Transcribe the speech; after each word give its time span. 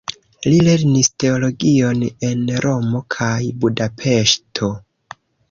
Li 0.45 0.53
lernis 0.67 1.09
teologion 1.23 2.01
en 2.31 2.41
Romo 2.65 3.03
kaj 3.17 3.37
Budapeŝto. 3.67 4.73